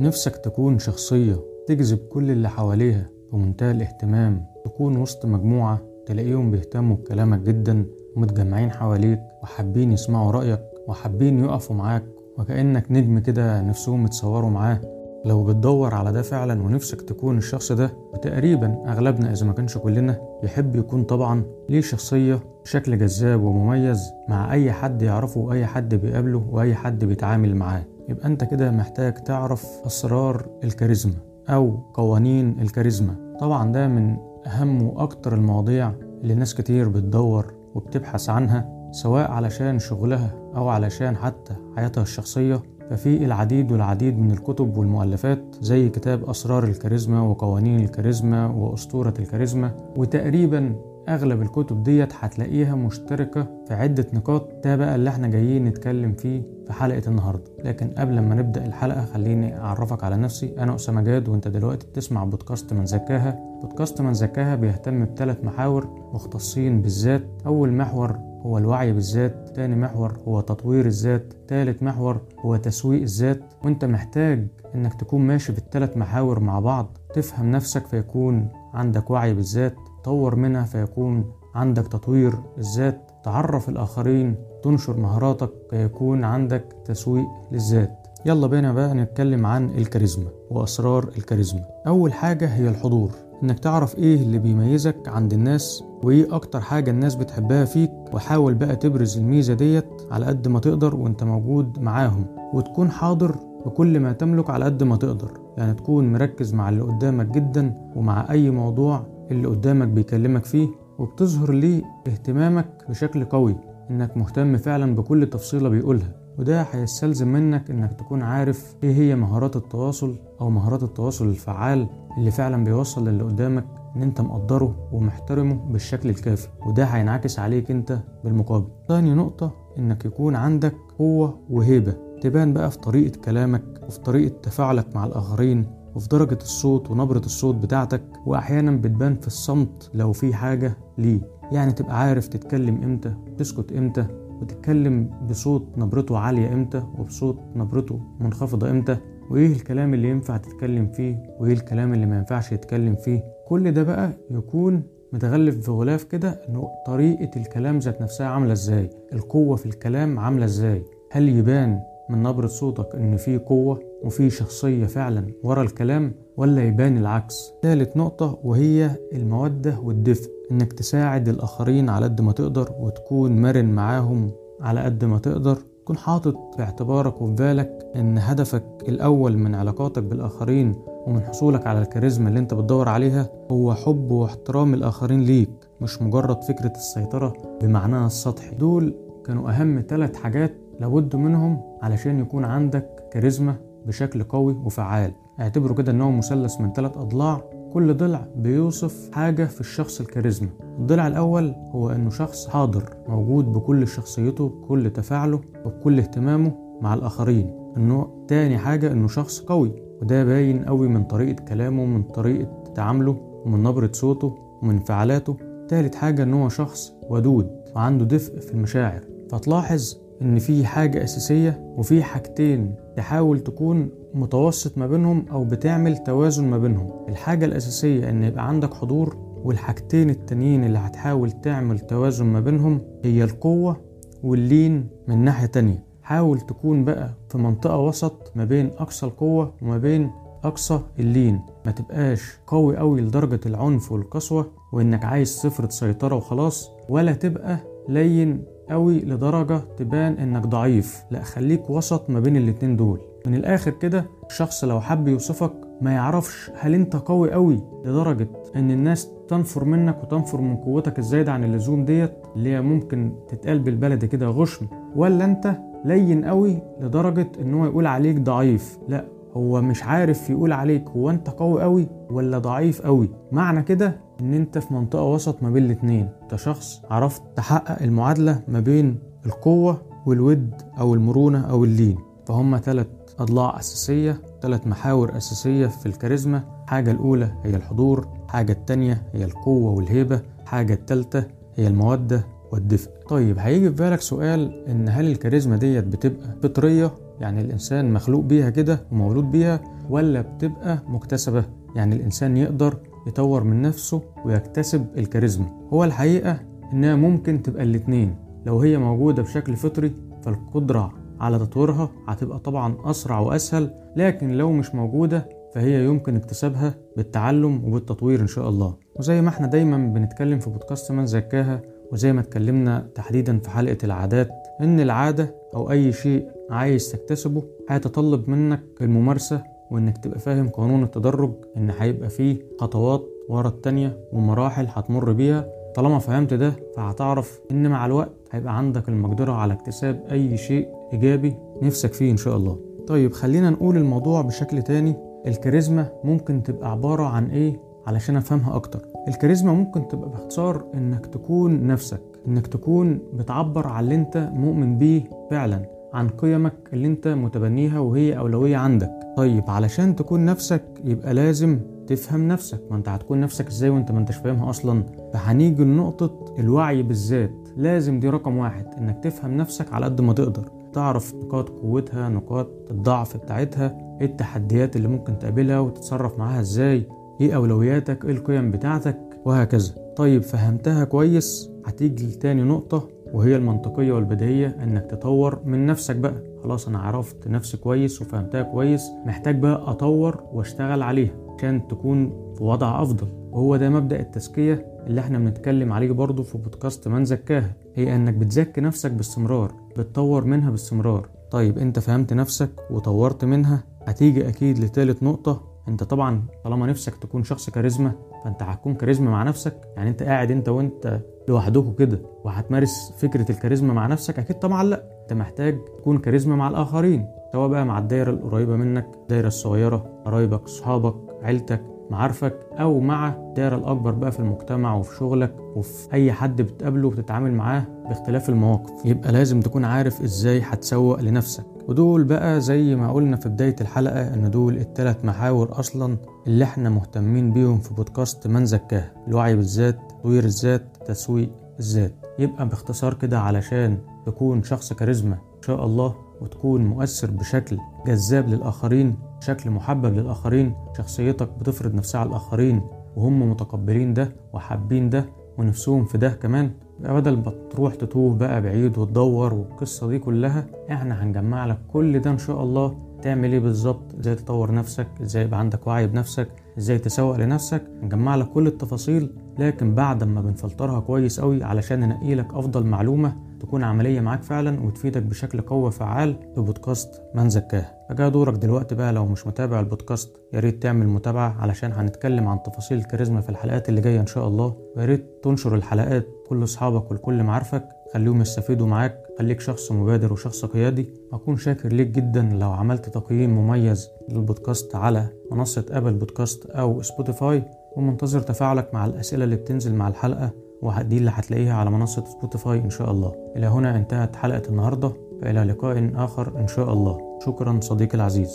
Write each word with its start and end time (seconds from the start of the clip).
نفسك 0.00 0.36
تكون 0.36 0.78
شخصية 0.78 1.36
تجذب 1.66 1.98
كل 1.98 2.30
اللي 2.30 2.48
حواليها 2.48 3.10
بمنتهى 3.32 3.70
الاهتمام 3.70 4.44
تكون 4.64 4.96
وسط 4.96 5.26
مجموعة 5.26 5.80
تلاقيهم 6.06 6.50
بيهتموا 6.50 6.96
بكلامك 6.96 7.40
جدا 7.40 7.86
ومتجمعين 8.16 8.70
حواليك 8.70 9.20
وحابين 9.42 9.92
يسمعوا 9.92 10.30
رأيك 10.30 10.60
وحابين 10.88 11.38
يقفوا 11.44 11.76
معاك 11.76 12.02
وكأنك 12.38 12.86
نجم 12.90 13.18
كده 13.18 13.60
نفسهم 13.60 14.04
يتصوروا 14.04 14.50
معاه. 14.50 14.80
لو 15.24 15.44
بتدور 15.44 15.94
على 15.94 16.12
ده 16.12 16.22
فعلا 16.22 16.62
ونفسك 16.62 17.02
تكون 17.02 17.38
الشخص 17.38 17.72
ده 17.72 17.90
وتقريبا 18.12 18.82
أغلبنا 18.86 19.32
إذا 19.32 19.46
ما 19.46 19.52
كانش 19.52 19.78
كلنا 19.78 20.20
يحب 20.42 20.76
يكون 20.76 21.04
طبعا 21.04 21.44
ليه 21.68 21.80
شخصية 21.80 22.40
بشكل 22.64 22.98
جذاب 22.98 23.42
ومميز 23.42 24.10
مع 24.28 24.52
أي 24.52 24.72
حد 24.72 25.02
يعرفه 25.02 25.40
وأي 25.40 25.66
حد 25.66 25.94
بيقابله 25.94 26.44
وأي 26.50 26.74
حد 26.74 27.04
بيتعامل 27.04 27.54
معاه. 27.56 27.82
يبقى 28.10 28.26
أنت 28.26 28.44
كده 28.44 28.70
محتاج 28.70 29.14
تعرف 29.14 29.66
أسرار 29.86 30.46
الكاريزما 30.64 31.14
أو 31.48 31.78
قوانين 31.94 32.60
الكاريزما. 32.60 33.36
طبعا 33.40 33.72
ده 33.72 33.88
من 33.88 34.16
أهم 34.46 34.82
وأكتر 34.82 35.34
المواضيع 35.34 35.92
اللي 36.22 36.34
ناس 36.34 36.54
كتير 36.54 36.88
بتدور 36.88 37.54
وبتبحث 37.74 38.30
عنها 38.30 38.88
سواء 38.92 39.30
علشان 39.30 39.78
شغلها 39.78 40.34
أو 40.56 40.68
علشان 40.68 41.16
حتى 41.16 41.54
حياتها 41.76 42.02
الشخصية. 42.02 42.62
ففي 42.90 43.24
العديد 43.24 43.72
والعديد 43.72 44.18
من 44.18 44.30
الكتب 44.30 44.76
والمؤلفات 44.76 45.44
زي 45.60 45.88
كتاب 45.88 46.30
أسرار 46.30 46.64
الكاريزما 46.64 47.22
وقوانين 47.22 47.80
الكاريزما 47.80 48.46
وأسطورة 48.46 49.14
الكاريزما 49.18 49.70
وتقريبا 49.96 50.74
أغلب 51.08 51.42
الكتب 51.42 51.82
ديت 51.82 52.12
هتلاقيها 52.20 52.74
مشتركة 52.74 53.46
في 53.68 53.74
عدة 53.74 54.06
نقاط 54.12 54.48
ده 54.64 54.76
بقى 54.76 54.94
اللي 54.94 55.10
إحنا 55.10 55.28
جايين 55.28 55.64
نتكلم 55.64 56.12
فيه 56.12 56.42
في 56.66 56.72
حلقة 56.72 57.02
النهاردة. 57.08 57.44
لكن 57.64 57.88
قبل 57.98 58.20
ما 58.20 58.34
نبدأ 58.34 58.66
الحلقة 58.66 59.04
خليني 59.04 59.58
أعرفك 59.60 60.04
على 60.04 60.16
نفسي. 60.16 60.54
أنا 60.58 60.74
أسامة 60.74 61.02
جاد 61.02 61.28
وأنت 61.28 61.48
دلوقتي 61.48 61.86
بتسمع 61.86 62.24
بودكاست 62.24 62.72
من 62.72 62.86
زكاها. 62.86 63.58
بودكاست 63.62 64.00
من 64.00 64.14
زكاها 64.14 64.54
بيهتم 64.56 65.04
بثلاث 65.04 65.44
محاور 65.44 66.10
مختصين 66.12 66.82
بالذات. 66.82 67.22
أول 67.46 67.72
محور 67.72 68.16
هو 68.42 68.58
الوعي 68.58 68.92
بالذات 68.92 69.50
تاني 69.56 69.76
محور 69.76 70.18
هو 70.28 70.40
تطوير 70.40 70.86
الذات 70.86 71.32
تالت 71.48 71.82
محور 71.82 72.20
هو 72.40 72.56
تسويق 72.56 73.02
الذات. 73.02 73.40
وأنت 73.64 73.84
محتاج 73.84 74.46
إنك 74.74 74.94
تكون 74.94 75.20
ماشي 75.26 75.52
في 75.52 75.58
الثلاث 75.58 75.96
محاور 75.96 76.40
مع 76.40 76.60
بعض 76.60 76.96
تفهم 77.14 77.50
نفسك 77.50 77.86
فيكون 77.86 78.48
عندك 78.74 79.10
وعي 79.10 79.34
بالذات. 79.34 79.74
طور 80.04 80.36
منها 80.36 80.64
فيكون 80.64 81.24
عندك 81.54 81.86
تطوير 81.88 82.34
الذات 82.58 83.10
تعرف 83.24 83.68
الآخرين 83.68 84.34
تنشر 84.62 84.96
مهاراتك 84.96 85.50
فيكون 85.70 86.24
عندك 86.24 86.64
تسويق 86.84 87.26
للذات. 87.52 88.06
يلا 88.26 88.46
بينا 88.46 88.72
بقى 88.72 88.94
نتكلم 88.94 89.46
عن 89.46 89.70
الكاريزما 89.70 90.28
وأسرار 90.50 91.08
الكاريزما. 91.18 91.64
أول 91.86 92.12
حاجة 92.12 92.46
هي 92.46 92.68
الحضور 92.68 93.10
إنك 93.42 93.58
تعرف 93.58 93.98
إيه 93.98 94.22
اللي 94.22 94.38
بيميزك 94.38 95.08
عند 95.08 95.32
الناس 95.32 95.84
وإيه 96.02 96.36
أكتر 96.36 96.60
حاجة 96.60 96.90
الناس 96.90 97.14
بتحبها 97.14 97.64
فيك 97.64 97.90
وحاول 98.12 98.54
بقى 98.54 98.76
تبرز 98.76 99.18
الميزة 99.18 99.54
ديت 99.54 99.86
على 100.10 100.26
قد 100.26 100.48
ما 100.48 100.60
تقدر 100.60 100.94
وإنت 100.96 101.24
موجود 101.24 101.78
معاهم 101.78 102.26
وتكون 102.54 102.90
حاضر 102.90 103.36
بكل 103.66 104.00
ما 104.00 104.12
تملك 104.12 104.50
على 104.50 104.64
قد 104.64 104.82
ما 104.82 104.96
تقدر. 104.96 105.30
يعني 105.56 105.74
تكون 105.74 106.12
مركز 106.12 106.54
مع 106.54 106.68
اللي 106.68 106.82
قدامك 106.82 107.26
جدا 107.26 107.74
ومع 107.96 108.30
أي 108.30 108.50
موضوع 108.50 109.02
اللي 109.30 109.48
قدامك 109.48 109.88
بيكلمك 109.88 110.44
فيه 110.44 110.68
وبتظهر 110.98 111.52
ليه 111.52 111.82
اهتمامك 112.08 112.84
بشكل 112.88 113.24
قوي 113.24 113.56
إنك 113.90 114.16
مهتم 114.16 114.56
فعلا 114.56 114.94
بكل 114.94 115.26
تفصيلة 115.26 115.68
بيقولها. 115.68 116.12
وده 116.38 116.62
هيستلزم 116.62 117.28
منك 117.28 117.70
إنك 117.70 117.92
تكون 117.92 118.22
عارف 118.22 118.76
إيه 118.82 118.94
هي 118.94 119.16
مهارات 119.16 119.56
التواصل 119.56 120.16
أو 120.40 120.50
مهارات 120.50 120.82
التواصل 120.82 121.28
الفعال 121.28 121.86
اللي 122.18 122.30
فعلا 122.30 122.64
بيوصل 122.64 123.08
للي 123.08 123.22
قدامك 123.22 123.64
إن 123.96 124.02
أنت 124.02 124.20
مقدره 124.20 124.88
ومحترمه 124.92 125.54
بالشكل 125.54 126.08
الكافي. 126.10 126.48
وده 126.66 126.84
هينعكس 126.84 127.38
عليك 127.38 127.70
أنت 127.70 127.98
بالمقابل. 128.24 128.66
تاني 128.88 129.14
نقطة 129.14 129.52
إنك 129.78 130.04
يكون 130.04 130.36
عندك 130.36 130.74
قوة 130.98 131.38
وهيبة. 131.50 131.94
تبان 132.22 132.52
بقى 132.52 132.70
في 132.70 132.78
طريقة 132.78 133.20
كلامك 133.20 133.62
وفي 133.88 134.00
طريقة 134.00 134.34
تفاعلك 134.42 134.96
مع 134.96 135.06
الآخرين 135.06 135.66
وفي 135.94 136.08
درجة 136.08 136.38
الصوت 136.42 136.90
ونبرة 136.90 137.18
الصوت 137.18 137.54
بتاعتك 137.54 138.02
وأحيانا 138.26 138.70
بتبان 138.70 139.14
في 139.14 139.26
الصمت 139.26 139.90
لو 139.94 140.12
في 140.12 140.34
حاجة 140.34 140.76
ليه. 140.98 141.20
يعني 141.52 141.72
تبقى 141.72 142.00
عارف 142.00 142.28
تتكلم 142.28 142.82
إمتى 142.82 143.14
تسكت 143.38 143.72
إمتى 143.72 144.06
وتتكلم 144.40 145.10
بصوت 145.30 145.78
نبرته 145.78 146.18
عالية 146.18 146.52
إمتى 146.52 146.82
وبصوت 146.98 147.38
نبرته 147.54 148.00
منخفضة 148.20 148.70
إمتى. 148.70 148.96
وإيه 149.30 149.52
الكلام 149.52 149.94
اللي 149.94 150.08
ينفع 150.08 150.36
تتكلم 150.36 150.86
فيه 150.92 151.22
وإيه 151.40 151.52
الكلام 151.52 151.92
اللي 151.92 152.06
ما 152.06 152.18
ينفعش 152.18 152.52
يتكلم 152.52 152.94
فيه. 152.96 153.22
كل 153.48 153.72
ده 153.72 153.82
بقى 153.82 154.12
يكون 154.30 154.82
متغلف 155.12 155.56
في 155.64 155.70
غلاف 155.70 156.04
كده 156.04 156.30
إنه 156.48 156.68
طريقة 156.86 157.30
الكلام 157.40 157.78
ذات 157.78 158.02
نفسها 158.02 158.26
عاملة 158.26 158.52
إزاي 158.52 158.90
القوة 159.12 159.56
في 159.56 159.66
الكلام 159.66 160.18
عاملة 160.18 160.44
إزاي. 160.44 160.84
هل 161.12 161.28
يبان؟ 161.28 161.80
من 162.10 162.22
نبرة 162.22 162.46
صوتك 162.46 162.94
إن 162.94 163.16
في 163.16 163.38
قوة 163.38 163.80
وفي 164.04 164.30
شخصية 164.30 164.86
فعلا 164.86 165.26
ورا 165.42 165.62
الكلام 165.62 166.14
ولا 166.36 166.64
يبان 166.64 166.98
العكس. 166.98 167.52
ثالث 167.62 167.96
نقطة 167.96 168.38
وهي 168.44 168.90
المودة 169.12 169.78
والدفء 169.80 170.30
إنك 170.50 170.72
تساعد 170.72 171.28
الآخرين 171.28 171.88
على 171.88 172.04
قد 172.04 172.20
ما 172.20 172.32
تقدر 172.32 172.72
وتكون 172.80 173.42
مرن 173.42 173.64
معاهم 173.64 174.30
على 174.60 174.80
قد 174.80 175.04
ما 175.04 175.18
تقدر. 175.18 175.58
تكون 175.82 175.96
حاطط 175.96 176.36
في 176.56 176.62
اعتبارك 176.62 177.22
وفي 177.22 177.34
بالك 177.34 177.86
إن 177.96 178.18
هدفك 178.18 178.64
الأول 178.88 179.36
من 179.36 179.54
علاقاتك 179.54 180.02
بالآخرين 180.02 180.74
ومن 181.06 181.20
حصولك 181.20 181.66
على 181.66 181.78
الكاريزما 181.78 182.28
اللي 182.28 182.40
أنت 182.40 182.54
بتدور 182.54 182.88
عليها 182.88 183.28
هو 183.50 183.74
حب 183.74 184.10
واحترام 184.10 184.74
الآخرين 184.74 185.20
ليك 185.20 185.50
مش 185.80 186.02
مجرد 186.02 186.42
فكرة 186.42 186.72
السيطرة 186.76 187.32
بمعناها 187.62 188.06
السطحي. 188.06 188.54
دول 188.54 188.94
كانوا 189.24 189.50
أهم 189.50 189.84
ثلاث 189.88 190.16
حاجات 190.16 190.54
لابد 190.80 191.16
منهم 191.16 191.60
علشان 191.82 192.18
يكون 192.18 192.44
عندك 192.44 193.08
كاريزما 193.12 193.54
بشكل 193.86 194.22
قوي 194.22 194.52
وفعال. 194.52 195.12
اعتبره 195.40 195.74
كده 195.74 195.92
إن 195.92 196.00
هو 196.00 196.10
مثلث 196.10 196.60
من 196.60 196.72
ثلاث 196.72 196.96
أضلاع. 196.96 197.42
كل 197.72 197.94
ضلع 197.94 198.26
بيوصف 198.36 199.10
حاجة 199.12 199.44
في 199.44 199.60
الشخص 199.60 200.00
الكاريزما. 200.00 200.48
الضلع 200.78 201.06
الأول 201.06 201.54
هو 201.72 201.90
إنه 201.90 202.10
شخص 202.10 202.48
حاضر 202.48 202.84
موجود 203.08 203.52
بكل 203.52 203.88
شخصيته 203.88 204.48
بكل 204.48 204.90
تفاعله 204.90 205.40
وبكل 205.64 205.98
اهتمامه 205.98 206.52
مع 206.80 206.94
الآخرين. 206.94 207.72
النوع 207.76 208.24
تاني 208.28 208.58
حاجة 208.58 208.92
إنه 208.92 209.08
شخص 209.08 209.40
قوي 209.40 209.72
وده 210.02 210.24
باين 210.24 210.64
قوي 210.64 210.88
من 210.88 211.04
طريقة 211.04 211.44
كلامه 211.44 211.84
من 211.84 212.02
طريقة 212.02 212.64
تعامله 212.74 213.42
ومن 213.44 213.62
نبرة 213.62 213.90
صوته 213.92 214.38
ومن 214.62 214.74
انفعالاته. 214.74 215.36
تالت 215.68 215.94
حاجة 215.94 216.22
إن 216.22 216.34
هو 216.34 216.48
شخص 216.48 216.92
ودود 217.10 217.50
وعنده 217.76 218.04
دفء 218.04 218.40
في 218.40 218.54
المشاعر. 218.54 219.00
فتلاحظ 219.30 219.96
إن 220.22 220.38
في 220.38 220.66
حاجة 220.66 221.04
أساسية 221.04 221.74
وفي 221.76 222.02
حاجتين 222.02 222.74
تحاول 222.96 223.40
تكون 223.40 223.90
متوسط 224.14 224.78
ما 224.78 224.86
بينهم 224.86 225.24
أو 225.32 225.44
بتعمل 225.44 225.96
توازن 225.98 226.44
ما 226.44 226.58
بينهم. 226.58 226.90
الحاجة 227.08 227.44
الأساسية 227.44 228.10
إن 228.10 228.24
يبقى 228.24 228.48
عندك 228.48 228.74
حضور 228.74 229.16
والحاجتين 229.44 230.10
التانيين 230.10 230.64
اللي 230.64 230.78
هتحاول 230.78 231.30
تعمل 231.30 231.78
توازن 231.78 232.26
ما 232.26 232.40
بينهم 232.40 232.80
هي 233.04 233.24
القوة 233.24 233.76
واللين 234.22 234.88
من 235.08 235.18
ناحية 235.24 235.46
تانية. 235.46 235.84
حاول 236.02 236.40
تكون 236.40 236.84
بقى 236.84 237.10
في 237.28 237.38
منطقة 237.38 237.78
وسط 237.78 238.32
ما 238.36 238.44
بين 238.44 238.66
أقصى 238.78 239.06
القوة 239.06 239.52
وما 239.62 239.78
بين 239.78 240.10
أقصى 240.44 240.80
اللين. 240.98 241.40
ما 241.66 241.72
تبقاش 241.72 242.38
قوي 242.46 242.76
قوي 242.76 243.00
لدرجة 243.00 243.40
العنف 243.46 243.92
والقسوة 243.92 244.46
وإنك 244.72 245.04
عايز 245.04 245.42
تفرض 245.42 245.70
سيطرة 245.70 246.14
وخلاص 246.16 246.70
ولا 246.88 247.12
تبقى 247.12 247.58
لين 247.88 248.44
قوي 248.70 248.98
لدرجة 249.00 249.60
تبان 249.76 250.12
إنك 250.12 250.46
ضعيف. 250.46 251.04
لا 251.10 251.22
خليك 251.22 251.70
وسط 251.70 252.10
ما 252.10 252.20
بين 252.20 252.36
الاتنين 252.36 252.76
دول. 252.76 253.00
من 253.26 253.34
الآخر 253.34 253.70
كده 253.70 254.04
الشخص 254.30 254.64
لو 254.64 254.80
حب 254.80 255.08
يوصفك 255.08 255.52
ما 255.80 255.92
يعرفش 255.92 256.50
هل 256.58 256.74
أنت 256.74 256.96
قوي 256.96 257.32
قوي 257.32 257.60
لدرجة 257.84 258.28
إن 258.56 258.70
الناس 258.70 259.08
تنفر 259.28 259.64
منك 259.64 260.02
وتنفر 260.02 260.40
من 260.40 260.56
قوتك 260.56 260.98
الزايدة 260.98 261.32
عن 261.32 261.44
اللزوم 261.44 261.84
ديت 261.84 262.12
اللي 262.36 262.50
هي 262.50 262.60
ممكن 262.60 263.12
تتقال 263.28 263.58
بالبلدي 263.58 264.06
كده 264.06 264.26
غشم 264.28 264.66
ولا 264.96 265.24
أنت 265.24 265.56
لين 265.84 266.24
قوي 266.24 266.62
لدرجة 266.80 267.28
إن 267.40 267.54
هو 267.54 267.64
يقول 267.64 267.86
عليك 267.86 268.16
ضعيف؟ 268.20 268.78
لا 268.88 269.04
هو 269.36 269.62
مش 269.62 269.82
عارف 269.84 270.30
يقول 270.30 270.52
عليك 270.52 270.88
هو 270.88 271.10
انت 271.10 271.30
قوي 271.30 271.62
قوي 271.62 271.88
ولا 272.10 272.38
ضعيف 272.38 272.82
قوي. 272.82 273.10
معنى 273.32 273.62
كده 273.62 274.00
إن 274.20 274.34
أنت 274.34 274.58
في 274.58 274.74
منطقة 274.74 275.02
وسط 275.04 275.42
ما 275.42 275.50
بين 275.50 275.64
الاتنين. 275.64 276.08
أنت 276.22 276.34
شخص 276.36 276.82
عرفت 276.90 277.22
تحقق 277.36 277.82
المعادلة 277.82 278.42
ما 278.48 278.60
بين 278.60 278.98
القوة 279.26 279.82
والود 280.06 280.54
أو 280.78 280.94
المرونة 280.94 281.40
أو 281.50 281.64
اللين. 281.64 281.98
فهم 282.26 282.56
ثلاث 282.58 282.86
أضلاع 283.18 283.58
أساسية 283.58 284.20
ثلاث 284.42 284.66
محاور 284.66 285.16
أساسية 285.16 285.66
في 285.66 285.86
الكاريزما. 285.86 286.42
حاجة 286.66 286.90
الأولى 286.90 287.32
هي 287.44 287.56
الحضور 287.56 288.08
حاجة 288.28 288.52
التانية 288.52 289.02
هي 289.12 289.24
القوة 289.24 289.70
والهيبة 289.72 290.20
حاجة 290.46 290.72
التالتة 290.74 291.24
هي 291.56 291.66
المودة 291.66 292.26
والدفء. 292.52 292.90
طيب 293.08 293.38
هيجي 293.38 293.68
في 293.70 293.74
بالك 293.74 294.00
سؤال 294.00 294.64
إن 294.68 294.88
هل 294.88 295.06
الكاريزما 295.06 295.56
ديت 295.56 295.84
بتبقى 295.84 296.26
فطرية 296.42 296.90
يعني 297.20 297.40
الإنسان 297.40 297.92
مخلوق 297.92 298.20
بيها 298.24 298.50
كده 298.50 298.80
ومولود 298.92 299.30
بيها 299.30 299.60
ولا 299.90 300.20
بتبقى 300.20 300.78
مكتسبة؟ 300.88 301.44
يعني 301.76 301.94
الإنسان 301.96 302.36
يقدر 302.36 302.76
يطور 303.06 303.44
من 303.44 303.62
نفسه 303.62 304.02
ويكتسب 304.24 304.86
الكاريزما. 304.98 305.46
هو 305.72 305.84
الحقيقة 305.84 306.40
إنها 306.72 306.96
ممكن 306.96 307.42
تبقى 307.42 307.62
الاتنين. 307.62 308.14
لو 308.46 308.60
هي 308.60 308.78
موجودة 308.78 309.22
بشكل 309.22 309.56
فطري 309.56 309.92
فالقدرة 310.22 310.92
على 311.20 311.38
تطويرها 311.38 311.90
هتبقى 312.08 312.38
طبعا 312.38 312.76
أسرع 312.84 313.18
وأسهل 313.18 313.70
لكن 313.96 314.30
لو 314.30 314.52
مش 314.52 314.74
موجودة 314.74 315.28
فهي 315.54 315.84
يمكن 315.84 316.16
اكتسابها 316.16 316.74
بالتعلم 316.96 317.64
وبالتطوير 317.64 318.20
إن 318.20 318.26
شاء 318.26 318.48
الله. 318.48 318.74
وزي 318.96 319.20
ما 319.20 319.28
إحنا 319.28 319.46
دايما 319.46 319.76
بنتكلم 319.76 320.38
في 320.38 320.50
بودكاست 320.50 320.92
من 320.92 321.06
زكاها 321.06 321.62
وزي 321.92 322.12
ما 322.12 322.20
اتكلمنا 322.20 322.86
تحديدا 322.94 323.38
في 323.38 323.50
حلقة 323.50 323.78
العادات 323.84 324.28
إن 324.60 324.80
العادة 324.80 325.34
أو 325.54 325.70
أي 325.70 325.92
شيء 325.92 326.26
عايز 326.50 326.90
تكتسبه 326.92 327.42
هيتطلب 327.68 328.30
منك 328.30 328.60
الممارسة 328.80 329.42
وإنك 329.70 329.98
تبقى 329.98 330.18
فاهم 330.18 330.48
قانون 330.48 330.82
التدرج 330.82 331.32
إن 331.56 331.70
هيبقى 331.78 332.08
فيه 332.10 332.36
خطوات 332.60 333.02
ورا 333.28 333.48
التانية 333.48 333.96
ومراحل 334.12 334.66
هتمر 334.68 335.12
بيها. 335.12 335.46
طالما 335.74 335.98
فهمت 335.98 336.34
ده 336.34 336.52
فهتعرف 336.76 337.40
إن 337.50 337.68
مع 337.70 337.86
الوقت 337.86 338.10
هيبقى 338.32 338.56
عندك 338.58 338.88
المقدرة 338.88 339.32
على 339.32 339.52
اكتساب 339.52 340.04
أي 340.10 340.36
شيء 340.36 340.68
إيجابي 340.92 341.36
نفسك 341.62 341.92
فيه 341.92 342.10
إن 342.12 342.16
شاء 342.16 342.36
الله. 342.36 342.58
طيب 342.86 343.12
خلينا 343.12 343.50
نقول 343.50 343.76
الموضوع 343.76 344.22
بشكل 344.22 344.62
تاني. 344.62 344.94
الكاريزما 345.26 345.88
ممكن 346.04 346.42
تبقى 346.42 346.70
عبارة 346.70 347.04
عن 347.04 347.30
إيه؟ 347.30 347.60
علشان 347.86 348.16
أفهمها 348.16 348.56
أكتر. 348.56 348.84
الكاريزما 349.08 349.52
ممكن 349.52 349.88
تبقى 349.88 350.10
باختصار 350.10 350.64
إنك 350.74 351.06
تكون 351.06 351.66
نفسك 351.66 352.00
إنك 352.28 352.46
تكون 352.46 352.98
بتعبر 353.14 353.66
عن 353.66 353.84
اللي 353.84 353.94
أنت 353.94 354.30
مؤمن 354.34 354.78
بيه 354.78 355.02
فعلا 355.30 355.80
عن 355.94 356.08
قيمك 356.08 356.54
اللي 356.72 356.86
أنت 356.86 357.08
متبنيها 357.08 357.78
وهي 357.78 358.18
أولوية 358.18 358.56
عندك. 358.56 358.90
طيب 359.16 359.50
علشان 359.50 359.96
تكون 359.96 360.24
نفسك 360.24 360.62
يبقى 360.84 361.14
لازم 361.14 361.60
تفهم 361.86 362.28
نفسك. 362.28 362.60
ما 362.70 362.76
أنت 362.76 362.88
هتكون 362.88 363.20
نفسك 363.20 363.46
إزاي 363.46 363.70
وأنت 363.70 363.92
ما 363.92 363.98
أنتش 363.98 364.16
فاهمها 364.16 364.50
أصلا؟ 364.50 364.84
فهنيجي 365.12 365.64
لنقطة 365.64 366.34
الوعي 366.38 366.82
بالذات. 366.82 367.48
لازم 367.56 368.00
دي 368.00 368.08
رقم 368.10 368.36
واحد 368.36 368.66
إنك 368.78 369.04
تفهم 369.04 369.36
نفسك 369.36 369.72
على 369.72 369.84
قد 369.86 370.00
ما 370.00 370.12
تقدر. 370.12 370.48
تعرف 370.72 371.14
نقاط 371.14 371.48
قوتها 371.48 372.08
نقاط 372.08 372.48
الضعف 372.70 373.16
بتاعتها 373.16 373.96
إيه 374.00 374.06
التحديات 374.06 374.76
اللي 374.76 374.88
ممكن 374.88 375.18
تقابلها 375.18 375.58
وتتصرف 375.60 376.18
معاها 376.18 376.40
إزاي. 376.40 376.86
إيه 377.20 377.36
أولوياتك؟ 377.36 378.04
إيه 378.04 378.10
القيم 378.12 378.50
بتاعتك؟ 378.50 378.98
وهكذا. 379.24 379.74
طيب 379.96 380.22
فهمتها 380.22 380.84
كويس. 380.84 381.50
هتيجي 381.66 382.06
لتاني 382.06 382.42
نقطة 382.42 382.88
وهي 383.12 383.36
المنطقية 383.36 383.92
والبديهية 383.92 384.56
إنك 384.62 384.86
تطور 384.90 385.40
من 385.44 385.66
نفسك 385.66 385.96
بقى. 385.96 386.22
خلاص 386.42 386.68
أنا 386.68 386.78
عرفت 386.78 387.28
نفسي 387.28 387.56
كويس 387.56 388.02
وفهمتها 388.02 388.42
كويس. 388.42 388.90
محتاج 389.06 389.38
بقى 389.38 389.70
أطور 389.70 390.22
وأشتغل 390.32 390.82
عليها 390.82 391.10
عشان 391.38 391.68
تكون 391.68 392.08
في 392.36 392.44
وضع 392.44 392.82
أفضل. 392.82 393.08
وهو 393.32 393.56
ده 393.56 393.68
مبدأ 393.70 394.00
التزكية 394.00 394.66
اللي 394.86 395.00
إحنا 395.00 395.18
بنتكلم 395.18 395.72
عليه 395.72 395.92
برضه 395.92 396.22
في 396.22 396.38
بودكاست 396.38 396.88
من 396.88 397.04
زكاها. 397.04 397.52
هي 397.74 397.96
إنك 397.96 398.14
بتزكي 398.14 398.60
نفسك 398.60 398.90
باستمرار 398.90 399.52
بتطور 399.76 400.24
منها 400.24 400.50
باستمرار. 400.50 401.08
طيب 401.30 401.58
أنت 401.58 401.78
فهمت 401.78 402.12
نفسك 402.12 402.50
وطورت 402.70 403.24
منها. 403.24 403.64
هتيجي 403.86 404.28
أكيد 404.28 404.58
لتالت 404.58 405.02
نقطة. 405.02 405.49
انت 405.70 405.82
طبعا 405.84 406.22
طالما 406.44 406.66
نفسك 406.66 406.96
تكون 406.96 407.22
شخص 407.24 407.50
كاريزما 407.50 407.92
فانت 408.24 408.42
هتكون 408.42 408.74
كاريزما 408.74 409.10
مع 409.10 409.22
نفسك. 409.22 409.56
يعني 409.76 409.90
انت 409.90 410.02
قاعد 410.02 410.30
انت 410.30 410.48
وانت 410.48 411.00
لوحدكوا 411.28 411.72
كده 411.78 412.00
وهتمارس 412.24 412.92
فكرة 412.98 413.30
الكاريزما 413.30 413.74
مع 413.74 413.86
نفسك 413.86 414.18
أكيد 414.18 414.38
طبعا 414.38 414.62
لأ. 414.64 414.84
انت 415.02 415.12
محتاج 415.12 415.58
تكون 415.78 415.98
كاريزما 415.98 416.36
مع 416.36 416.48
الآخرين 416.48 417.06
سواء 417.32 417.48
بقى 417.48 417.64
مع 417.66 417.78
الدايرة 417.78 418.10
القريبة 418.10 418.56
منك 418.56 418.86
الدايرة 419.02 419.26
الصغيرة 419.26 420.02
قرايبك 420.04 420.48
صحابك 420.48 420.94
عيلتك. 421.22 421.62
معارفك 421.90 422.34
أو 422.52 422.80
مع 422.80 423.08
الدايره 423.08 423.56
الأكبر 423.56 423.90
بقى 423.90 424.12
في 424.12 424.20
المجتمع 424.20 424.74
وفي 424.74 424.96
شغلك 424.96 425.34
وفي 425.56 425.92
أي 425.92 426.12
حد 426.12 426.42
بتقابله 426.42 426.88
وبتتعامل 426.88 427.32
معاه 427.32 427.64
باختلاف 427.88 428.28
المواقف. 428.28 428.70
يبقى 428.84 429.12
لازم 429.12 429.40
تكون 429.40 429.64
عارف 429.64 430.02
إزاي 430.02 430.40
هتسوق 430.40 431.00
لنفسك. 431.00 431.44
ودول 431.68 432.04
بقى 432.04 432.40
زي 432.40 432.74
ما 432.76 432.92
قلنا 432.92 433.16
في 433.16 433.28
بداية 433.28 433.56
الحلقة 433.60 434.14
إن 434.14 434.30
دول 434.30 434.56
الثلاث 434.56 435.04
محاور 435.04 435.60
أصلا 435.60 435.96
اللي 436.26 436.44
إحنا 436.44 436.70
مهتمين 436.70 437.32
بيهم 437.32 437.58
في 437.58 437.74
بودكاست 437.74 438.26
من 438.26 438.46
زكاها. 438.46 438.92
الوعي 439.08 439.36
بالذات 439.36 439.78
تطوير 439.90 440.24
الذات 440.24 440.62
تسويق 440.86 441.30
الذات. 441.58 441.92
يبقى 442.18 442.48
باختصار 442.48 442.94
كده 442.94 443.20
علشان 443.20 443.78
تكون 444.06 444.42
شخص 444.42 444.72
كاريزما 444.72 445.14
إن 445.14 445.42
شاء 445.42 445.66
الله 445.66 445.94
وتكون 446.20 446.66
مؤثر 446.66 447.10
بشكل 447.10 447.58
جذاب 447.86 448.28
للآخرين 448.28 448.96
بشكل 449.20 449.50
محبب 449.50 449.94
للآخرين 449.94 450.54
شخصيتك 450.78 451.28
بتفرض 451.40 451.74
نفسها 451.74 452.00
على 452.00 452.08
الآخرين 452.08 452.60
وهم 452.96 453.30
متقبلين 453.30 453.94
ده 453.94 454.12
وحابين 454.32 454.90
ده 454.90 455.06
ونفسهم 455.38 455.84
في 455.84 455.98
ده 455.98 456.08
كمان. 456.08 456.50
يبقى 456.80 456.94
بدل 456.94 457.16
ما 457.16 457.32
تروح 457.50 457.74
تتوه 457.74 458.14
بقى 458.14 458.42
بعيد 458.42 458.78
وتدور 458.78 459.34
والقصة 459.34 459.88
دي 459.88 459.98
كلها 459.98 460.46
إحنا 460.70 461.02
هنجمع 461.04 461.46
لك 461.46 461.58
كل 461.72 461.98
ده 462.00 462.10
إن 462.10 462.18
شاء 462.18 462.42
الله. 462.42 462.74
تعمل 463.02 463.32
إيه 463.32 463.40
بالظبط؟ 463.40 463.94
إزاي 464.00 464.14
تطور 464.14 464.52
نفسك؟ 464.54 464.86
إزاي 465.02 465.24
يبقى 465.24 465.40
عندك 465.40 465.66
وعي 465.66 465.86
بنفسك؟ 465.86 466.28
إزاي 466.58 466.78
تسوق 466.78 467.16
لنفسك؟ 467.16 467.62
نجمع 467.82 468.16
لك 468.16 468.26
كل 468.28 468.46
التفاصيل 468.46 469.10
لكن 469.38 469.74
بعد 469.74 470.04
ما 470.04 470.20
بنفلترها 470.20 470.80
كويس 470.80 471.20
قوي 471.20 471.44
علشان 471.44 471.80
ننقي 471.80 472.14
لك 472.14 472.34
أفضل 472.34 472.66
معلومة 472.66 473.16
تكون 473.40 473.64
عملية 473.64 474.00
معاك 474.00 474.22
فعلا 474.22 474.60
وتفيدك 474.60 475.02
بشكل 475.02 475.40
قوي 475.40 475.62
وفعال 475.62 476.16
في 476.34 476.40
بودكاست 476.40 477.02
من 477.14 477.30
زكاها 477.30 477.74
فجاء 477.88 478.08
دورك 478.08 478.34
دلوقتي 478.34 478.74
بقى 478.74 478.92
لو 478.92 479.06
مش 479.06 479.26
متابع 479.26 479.60
البودكاست 479.60 480.16
يا 480.32 480.40
ريت 480.40 480.62
تعمل 480.62 480.86
متابعة 480.88 481.36
علشان 481.40 481.72
هنتكلم 481.72 482.28
عن 482.28 482.42
تفاصيل 482.42 482.78
الكاريزما 482.78 483.20
في 483.20 483.28
الحلقات 483.28 483.68
اللي 483.68 483.80
جاية 483.80 484.00
إن 484.00 484.06
شاء 484.06 484.28
الله. 484.28 484.56
ويا 484.76 484.84
ريت 484.84 485.06
تنشر 485.22 485.54
الحلقات 485.54 486.06
كل 486.28 486.44
أصحابك 486.44 486.90
ولكل 486.90 487.22
معارفك 487.22 487.64
خليهم 487.94 488.20
يستفيدوا 488.20 488.66
معاك 488.66 488.98
خليك 489.18 489.40
شخص 489.40 489.72
مبادر 489.72 490.12
وشخص 490.12 490.44
قيادي. 490.44 490.86
أكون 491.12 491.36
شاكر 491.36 491.68
ليك 491.68 491.86
جدا 491.88 492.22
لو 492.22 492.50
عملت 492.50 492.88
تقييم 492.88 493.30
مميز 493.38 493.88
للبودكاست 494.08 494.74
على 494.76 495.06
منصة 495.32 495.64
أبل 495.70 495.92
بودكاست 495.92 496.46
أو 496.46 496.82
سبوتيفاي 496.82 497.42
ومنتظر 497.76 498.20
تفاعلك 498.20 498.74
مع 498.74 498.86
الأسئلة 498.86 499.24
اللي 499.24 499.36
بتنزل 499.36 499.74
مع 499.74 499.88
الحلقة. 499.88 500.30
ودي 500.62 500.98
اللي 500.98 501.10
هتلاقيها 501.14 501.54
على 501.54 501.70
منصة 501.70 502.04
سبوتيفاي 502.04 502.58
إن 502.58 502.70
شاء 502.70 502.90
الله 502.90 503.32
إلى 503.36 503.46
هنا 503.46 503.76
انتهت 503.76 504.16
حلقة 504.16 504.42
النهاردة 504.48 504.92
فإلى 505.22 505.44
لقاء 505.44 505.90
آخر 505.94 506.38
إن 506.40 506.48
شاء 506.48 506.72
الله 506.72 507.18
شكرا 507.26 507.60
صديقي 507.60 507.94
العزيز 507.94 508.30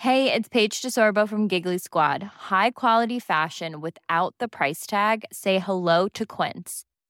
Hey, 0.00 0.32
it's 0.32 0.48
Paige 0.48 0.80
DeSorbo 0.80 1.28
from 1.28 1.46
Giggly 1.46 1.76
Squad. 1.76 2.22
High 2.22 2.70
quality 2.70 3.18
fashion 3.18 3.82
without 3.82 4.34
the 4.38 4.48
price 4.48 4.86
tag. 4.86 5.24
Say 5.30 5.58
hello 5.58 6.08
to 6.08 6.24
Quince. 6.24 6.86